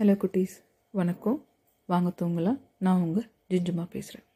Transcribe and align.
Hello 0.00 0.12
குட்டீஸ். 0.12 0.64
வணக்கம். 0.90 1.46
வாங்க 1.86 2.12
தூங்கலாம். 2.22 2.60
நான் 2.78 3.00
உங்கள் 3.00 3.30
ஜிஞ்சுமா 3.50 3.86
பேசுகிறேன் 3.90 4.26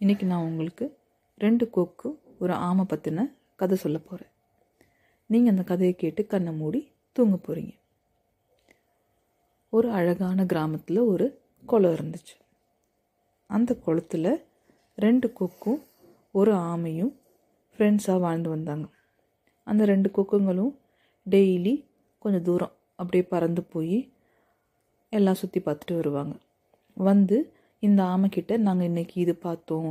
இன்றைக்கி 0.00 0.24
நான் 0.24 0.42
உங்களுக்கு 0.42 0.98
ரெண்டு 1.38 1.70
கோக்கு 1.70 2.20
ஒரு 2.38 2.52
ஆமை 2.52 2.84
பற்றின 2.88 3.34
கதை 3.56 3.76
சொல்ல 3.76 3.98
போகிறேன் 3.98 4.32
நீங்கள் 5.26 5.50
அந்த 5.50 5.64
கதையை 5.64 5.96
கேட்டு 5.96 6.26
கண்ணை 6.26 6.52
மூடி 6.52 6.92
தூங்க 7.12 7.36
போகிறீங்க 7.36 7.78
ஒரு 9.68 9.90
அழகான 9.90 10.46
கிராமத்தில் 10.46 10.98
ஒரு 10.98 11.40
குளம் 11.66 11.94
இருந்துச்சு. 11.94 12.40
அந்த 13.46 13.78
குளத்துல 13.86 14.44
ரெண்டு 14.96 15.32
கொக்கும் 15.32 15.82
ஒரு 16.32 16.52
ஆமையும் 16.52 17.14
ஃப்ரெண்ட்ஸாக 17.76 18.20
வாழ்ந்து 18.20 18.48
வந்தாங்க. 18.48 18.88
அந்த 19.64 19.84
ரெண்டு 19.84 20.10
கொக்குங்களும் 20.16 20.76
டெய்லி 21.30 21.86
கொஞ்சம் 22.18 22.42
தூரம் 22.42 22.72
அப்படியே 22.96 23.22
பறந்து 23.22 23.62
போய் 23.62 24.11
எல்லாம் 25.12 25.34
சுற்றி 25.34 25.60
பார்த்துட்டு 25.60 25.94
வருவாங்க. 25.94 26.34
வந்து 26.96 27.36
இந்த 27.82 28.02
ஆமைக்கிட்ட 28.02 28.56
நாங்கள் 28.56 28.88
இன்றைக்கி 28.88 29.16
இது 29.16 29.34
பார்த்தோம் 29.34 29.90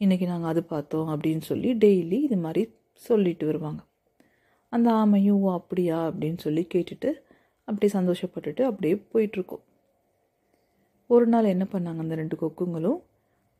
இன்றைக்கி 0.00 0.26
நாங்கள் 0.26 0.50
அது 0.50 0.62
பார்த்தோம் 0.64 1.08
அப்படின்னு 1.08 1.40
சொல்லி 1.40 1.74
டெய்லி 1.74 2.18
இது 2.26 2.36
மாதிரி 2.36 2.62
சொல்லிட்டு 2.94 3.46
வருவாங்க. 3.46 3.80
அந்த 4.72 4.88
ஆமையும் 4.92 5.40
ஓ 5.40 5.52
அப்படியா? 5.52 5.98
அப்படின்னு 6.10 6.38
சொல்லி 6.38 6.66
கேட்டுட்டு 6.74 7.10
அப்படியே 7.68 7.92
சந்தோஷப்பட்டுட்டு 8.00 8.62
அப்படியே 8.62 8.94
போயிட்டுருக்கோம். 9.12 9.64
ஒரு 11.06 11.26
நாள் 11.26 11.44
என்ன 11.44 11.66
பண்ணாங்க 11.72 11.98
அந்த 11.98 12.14
ரெண்டு 12.14 12.36
கொக்குங்களும் 12.36 13.00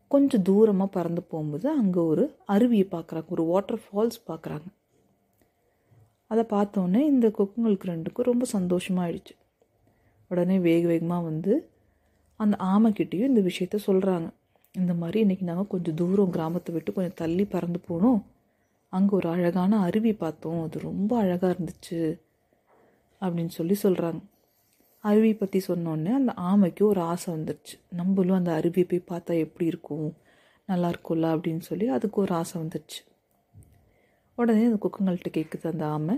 கொஞ்சம் 0.08 0.42
தூரமாக 0.42 0.90
பறந்து 0.90 1.22
போகும்போது 1.22 1.66
அங்கே 1.70 1.98
ஒரு 1.98 2.36
அருவியை 2.48 2.86
பார்க்குறாங்க 2.96 3.28
ஒரு 3.28 3.42
வாட்டர் 3.42 3.80
ஃபால்ஸ் 3.84 4.20
பார்க்குறாங்க. 4.26 4.68
அதை 6.26 6.44
பார்த்தோன்னே 6.50 7.00
இந்த 7.12 7.28
கொக்குங்களுக்கு 7.28 7.90
ரெண்டுக்கும் 7.92 8.28
ரொம்ப 8.32 8.46
சந்தோஷமாயிடுச்சு. 8.52 9.34
உடனே 10.30 10.58
வேக 10.58 10.86
வேகமாக 10.86 11.24
வந்து 11.24 11.52
அந்த 12.40 12.56
ஆமைக்கிட்டேயும் 12.64 13.30
இந்த 13.30 13.40
விஷயத்த 13.40 13.78
சொல்கிறாங்க 13.86 14.28
இந்த 14.74 14.94
மாதிரி 14.94 15.18
இன்றைக்கி 15.24 15.42
நாங்கள் 15.42 15.66
கொஞ்சம் 15.66 15.94
தூரம் 15.94 16.30
கிராமத்தை 16.30 16.74
விட்டு 16.74 16.92
கொஞ்சம் 16.92 17.16
தள்ளி 17.16 17.44
பறந்து 17.44 17.80
போனோம். 17.88 18.20
அங்கே 18.92 19.12
ஒரு 19.16 19.28
அழகான 19.28 19.78
அருவி 19.78 20.12
பார்த்தோம். 20.12 20.62
அது 20.62 20.78
ரொம்ப 20.80 21.18
அழகாக 21.18 21.56
இருந்துச்சு 21.56 22.20
அப்படின்னு 23.22 23.52
சொல்லி 23.58 23.76
சொல்கிறாங்க 23.82 24.20
அருவி 25.04 25.34
பற்றி 25.34 25.58
சொன்னோடனே 25.68 26.12
அந்த 26.12 26.32
ஆமைக்கு 26.36 26.82
ஒரு 26.82 27.00
ஆசை 27.00 27.34
வந்துடுச்சு 27.34 27.74
நம்மளும் 27.90 28.38
அந்த 28.38 28.60
அருவியை 28.60 28.86
போய் 28.88 29.10
பார்த்தா 29.10 29.38
எப்படி 29.38 29.66
இருக்கும்? 29.66 30.08
நல்லா 30.68 30.88
இருக்கும்ல 30.88 31.28
அப்படின்னு 31.34 31.58
சொல்லி 31.60 31.86
அதுக்கு 31.88 32.20
ஒரு 32.20 32.34
ஆசை 32.34 32.62
வந்துடுச்சு 32.62 33.00
உடனே 34.38 34.64
அந்த 34.64 34.78
குக்குங்கள்கிட்ட 34.84 35.30
கேட்குது 35.30 35.66
அந்த 35.66 35.86
ஆமை 35.86 36.16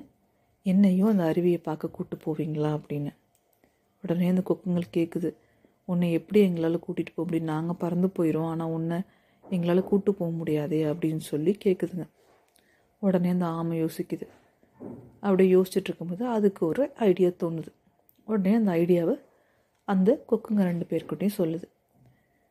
என்னையும் 0.67 1.09
அந்த 1.09 1.25
அருவியை 1.33 1.61
பார்க்க 1.63 1.89
கூட்டு 1.89 2.17
போவீங்களா? 2.17 2.71
அப்படின்னு. 2.79 3.13
உடனே 4.03 4.29
அந்த 4.29 4.43
கொக்குங்கள் 4.49 4.95
கேட்குது 4.97 5.31
உன்னை 5.85 6.13
எப்படி 6.13 6.41
எங்களால் 6.41 6.85
கூட்டிகிட்டு 6.87 7.15
போக 7.15 7.25
முடியும்? 7.29 7.51
நாங்கள் 7.53 7.79
பறந்து 7.79 8.09
போயிடும் 8.17 8.49
ஆனால் 8.53 8.73
உன்னை 8.77 8.99
எங்களால் 9.45 9.89
கூட்டு 9.91 10.11
போக 10.15 10.31
முடியாதே 10.31 10.81
அப்படின்னு 10.85 11.23
சொல்லி 11.33 11.53
கேட்குதுங்க 11.65 12.07
உடனே 13.03 13.31
அந்த 13.31 13.47
ஆமை 13.59 13.77
யோசிக்குது. 13.85 14.27
அப்படியே 15.21 15.49
யோசிச்சுட்டு 15.55 15.89
இருக்கும்போது 15.89 16.25
அதுக்கு 16.27 16.67
ஒரு 16.67 16.85
ஐடியா 17.09 17.31
தோணுது. 17.43 17.71
உடனே 18.29 18.55
அந்த 18.55 18.73
ஐடியாவை 18.73 19.15
அந்த 19.89 20.11
கொக்குங்க 20.31 20.63
ரெண்டு 20.71 20.85
பேர்கிட்டையும் 20.91 21.39
சொல்லுது. 21.39 21.67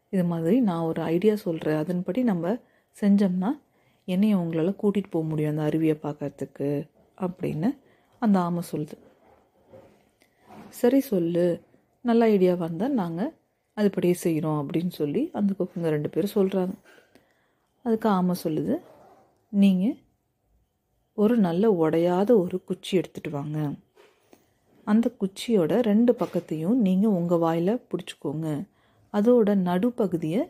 இது 0.10 0.24
மாதிரி 0.24 0.60
நான் 0.60 0.88
ஒரு 0.92 1.02
ஐடியா 1.02 1.36
சொல்கிறேன் 1.36 1.78
அதன்படி 1.78 2.24
நம்ம 2.24 2.54
செஞ்சோம்னா 3.02 3.52
என்னையை 4.08 4.36
உங்களால் 4.36 4.80
கூட்டிகிட்டு 4.82 5.14
போக 5.16 5.26
முடியும் 5.26 5.52
அந்த 5.54 5.64
அருவியை 5.70 5.96
பார்க்கறதுக்கு 6.06 6.70
அப்படின்னு 7.18 7.70
அந்த 8.22 8.40
ஆமை 8.40 8.64
சொல்லுது. 8.72 8.96
சரி 10.80 11.00
சொல்லு. 11.00 11.46
நல்ல 12.06 12.26
ஐடியா 12.26 12.54
வந்தால் 12.56 12.98
நாங்கள் 13.02 13.34
அதுபடியே 13.78 14.16
செய்கிறோம் 14.24 14.60
அப்படின்னு 14.62 14.94
சொல்லி 15.02 15.22
அந்த 15.34 15.52
குக்குங்க 15.60 15.90
ரெண்டு 15.96 16.10
பேரும் 16.10 16.36
சொல்கிறாங்க 16.36 16.76
அதுக்கு 17.86 18.10
ஆமாம் 18.10 18.44
சொல்லுது. 18.44 18.76
நீங்கள் 19.54 19.96
ஒரு 21.18 21.36
நல்ல 21.38 21.64
உடையாத 21.84 22.30
ஒரு 22.44 22.58
குச்சி 22.64 22.92
எடுத்துகிட்டு 22.98 23.30
வாங்க. 23.30 23.60
அந்த 24.88 25.08
குச்சியோட 25.22 25.74
ரெண்டு 25.82 26.12
பக்கத்தையும் 26.20 26.78
நீங்கள் 26.88 27.16
உங்கள் 27.20 27.42
வாயில் 27.46 27.82
பிடிச்சிக்கோங்க. 27.92 28.48
அதோட 29.14 29.50
நடுப்பகுதியை 29.70 30.42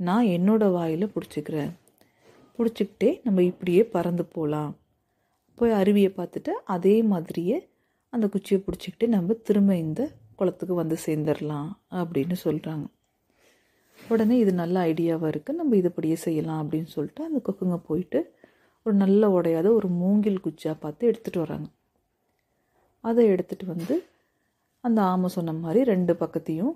நான் 0.00 0.26
என்னோட 0.36 0.64
வாயில் 0.72 1.12
பிடிச்சிக்கிறேன். 1.14 1.72
பிடிச்சிக்கிட்டே 2.58 3.10
நம்ம 3.24 3.42
இப்படியே 3.42 3.82
பறந்து 3.94 4.24
போகலாம் 4.24 4.72
போய் 5.58 5.78
அருவியை 5.80 6.10
பார்த்துட்டு 6.18 6.52
அதே 6.74 6.96
மாதிரியே 7.12 7.56
அந்த 8.10 8.28
குச்சியை 8.28 8.62
பிடிச்சிக்கிட்டு 8.66 9.06
நம்ம 9.06 9.32
திரும்ப 9.32 9.76
இந்த 9.76 10.10
குளத்துக்கு 10.36 10.74
வந்து 10.74 10.96
சேர்ந்துடலாம் 11.06 11.70
அப்படின்னு 11.90 12.36
சொல்கிறாங்க 12.44 12.86
உடனே 14.10 14.38
இது 14.38 14.52
நல்ல 14.52 14.80
ஐடியாவாக 14.80 15.30
இருக்குது 15.32 15.52
நம்ம 15.52 15.76
இதுபடியே 15.76 16.14
செய்யலாம் 16.14 16.60
அப்படின்னு 16.62 16.84
சொல்லிட்டு 16.84 17.24
அந்த 17.24 17.38
கொக்குங்க 17.46 17.76
போயிட்டு 17.76 18.34
ஒரு 18.82 18.96
நல்ல 18.96 19.28
உடையாத 19.28 19.74
ஒரு 19.74 19.88
மூங்கில் 19.88 20.40
குச்சியாக 20.40 20.76
பார்த்து 20.78 21.08
எடுத்துகிட்டு 21.10 21.38
வராங்க. 21.38 21.68
அதை 23.00 23.28
எடுத்துகிட்டு 23.30 23.66
வந்து 23.66 24.08
அந்த 24.80 25.02
ஆமை 25.02 25.28
சொன்ன 25.28 25.52
மாதிரி 25.52 25.84
ரெண்டு 25.84 26.12
பக்கத்தையும் 26.12 26.74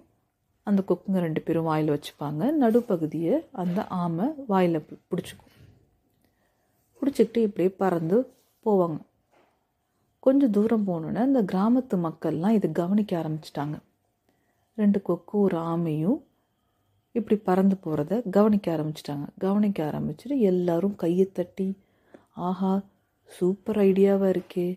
அந்த 0.62 0.82
கொக்குங்க 0.88 1.19
ரெண்டு 1.19 1.40
பேரும் 1.40 1.62
வாயில் 1.62 1.92
வச்சுப்பாங்க. 1.96 2.42
நடுப்பகுதியை 2.62 3.48
அந்த 3.52 3.86
ஆமை 3.86 4.26
வாயில் 4.46 4.86
பிடிச்சிக்கும். 5.10 5.54
பிடிச்சிக்கிட்டு 7.02 7.38
இப்படியே 7.38 7.69
பறந்து 7.69 8.19
போவாங்க. 8.66 8.98
கொஞ்சம் 10.26 10.50
தூரம் 10.50 10.86
போனோன்னே 10.86 11.20
அந்த 11.28 11.42
கிராமத்து 11.53 11.97
மக்கள்லாம் 12.06 12.56
இதை 12.58 12.69
கவனிக்க 12.72 13.12
ஆரம்பிச்சிட்டாங்க. 13.20 13.76
ரெண்டு 14.78 14.98
கொக்கு 15.03 15.34
ஒரு 15.38 15.56
ஆமையும் 15.72 16.19
இப்படி 17.14 17.36
பறந்து 17.48 17.76
போகிறத 17.84 18.31
கவனிக்க 18.31 18.66
ஆரம்பிச்சிட்டாங்க. 18.76 19.26
கவனிக்க 19.38 19.78
ஆரம்பிச்சுட்டு 19.91 20.36
எல்லாரும் 20.50 20.97
கையை 20.97 21.26
தட்டி 21.32 21.69
ஆஹா 22.48 22.72
சூப்பர் 23.31 23.78
ஐடியாவாக 23.78 24.32
இருக்கே. 24.34 24.69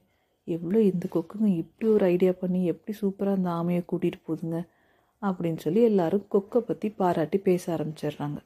எவ்வளோ 0.48 0.80
இந்த 0.82 1.06
கொக்குங்க 1.16 1.50
இப்படி 1.62 1.88
ஒரு 1.92 2.06
ஐடியா 2.06 2.32
பண்ணி 2.40 2.62
எப்படி 2.66 2.94
சூப்பராக 3.02 3.38
அந்த 3.40 3.50
ஆமையை 3.50 3.84
கூட்டிகிட்டு 3.92 4.20
போகுதுங்க 4.28 4.60
அப்படின்னு 5.22 5.58
சொல்லி 5.58 5.82
எல்லாரும் 5.82 6.26
கொக்கை 6.32 6.60
பற்றி 6.60 6.90
பாராட்டி 7.02 7.38
பேச 7.38 7.64
ஆரம்பிச்சிடுறாங்க. 7.76 8.40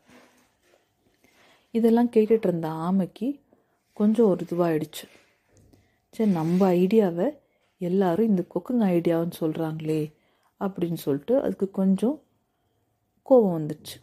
இதெல்லாம் 1.72 2.12
கேட்டுட்டு 2.16 2.48
இருந்த 2.50 2.68
ஆமைக்கு 2.88 3.28
கொஞ்சம் 3.94 4.30
ஒரு 4.30 4.46
இதுவாகிடுச்சு 4.46 5.06
சரி 6.18 6.32
நம்ம 6.32 6.74
ஐடியாவை 6.74 7.28
எல்லாரும் 7.82 8.28
இந்த 8.28 8.44
கொக்குங்க 8.54 8.86
ஐடியாவுன்னு 8.92 9.40
சொல்கிறாங்களே 9.40 10.02
அப்படின்னு 10.62 10.94
சொல்லிட்டு 10.94 11.42
அதுக்கு 11.42 11.72
கொஞ்சம் 11.72 12.22
கோபம் 13.28 13.58
வந்துடுச்சு 13.58 13.98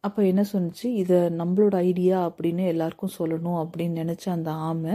அப்போ 0.00 0.24
என்ன 0.24 0.44
சொன்னிச்சு? 0.52 0.84
இதை 0.84 1.16
நம்மளோட 1.16 1.74
ஐடியா 1.74 2.28
அப்படின்னு 2.28 2.66
எல்லாருக்கும் 2.66 3.16
சொல்லணும் 3.18 3.58
அப்படின்னு 3.60 4.00
நினச்ச 4.00 4.28
அந்த 4.28 4.50
ஆமை 4.50 4.94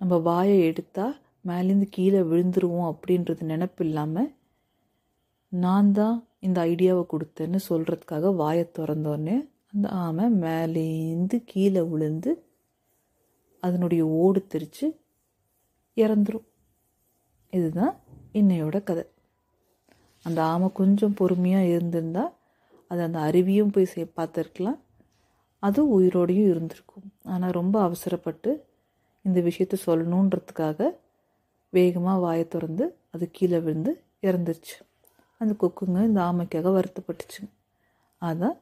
நம்ம 0.00 0.16
வாயை 0.18 0.60
எடுத்தால் 0.60 1.14
மேலேருந்து 1.46 1.88
கீழே 1.90 2.20
விழுந்துருவோம் 2.20 2.90
அப்படின்றது 2.92 3.42
நினப்பு 3.42 3.80
இல்லாமல் 3.80 4.30
நான் 5.52 5.92
தான் 5.92 6.16
இந்த 6.40 6.60
ஐடியாவை 6.60 7.06
கொடுத்தேன்னு 7.12 7.58
சொல்கிறதுக்காக 7.68 8.34
வாயை 8.34 8.70
திறந்தோடனே 8.78 9.36
அந்த 9.72 9.88
ஆமை 9.88 10.24
மேலேருந்து 10.40 11.44
கீழே 11.44 11.82
விழுந்து 11.82 12.30
அதனுடைய 13.66 14.02
ஓடு 14.22 14.40
தெரித்து 14.46 14.86
இறந்துரும். 15.96 16.46
இதுதான் 17.52 17.94
இன்னையோட 18.38 18.76
கதை. 18.82 19.04
அந்த 20.24 20.38
ஆமை 20.52 20.68
கொஞ்சம் 20.72 21.14
பொறுமையாக 21.14 21.70
இருந்திருந்தால் 21.74 22.32
அது 22.90 23.00
அந்த 23.06 23.18
அருவியும் 23.28 23.72
போய் 23.74 23.92
சே 23.92 24.02
பார்த்துருக்கலாம். 24.18 24.78
அதுவும் 25.62 25.92
உயிரோடையும் 25.96 26.50
இருந்திருக்கும். 26.52 27.06
ஆனால் 27.24 27.56
ரொம்ப 27.60 27.76
அவசரப்பட்டு 27.82 28.50
இந்த 29.24 29.38
விஷயத்த 29.48 29.76
சொல்லணுன்றதுக்காக 29.86 30.88
வேகமாக 31.72 32.22
வாயை 32.24 32.44
திறந்து 32.48 32.84
அது 33.10 33.24
கீழே 33.36 33.58
விழுந்து 33.66 33.92
இறந்துருச்சு. 34.22 34.76
அந்த 35.40 35.52
கொக்குங்க 35.62 36.00
இந்த 36.10 36.20
ஆமைக்காக 36.28 36.72
வருத்தப்பட்டுச்சு. 36.78 37.42
அதுதான் 38.22 38.58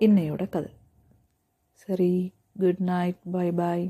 இன்னையோட 0.00 0.42
கதை. 0.48 0.72
சரி 1.82 2.12
குட் 2.60 2.82
நைட் 2.90 3.20
பாய் 3.32 3.52
பாய் 3.60 3.84